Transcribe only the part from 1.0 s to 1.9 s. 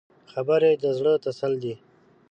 تسل دي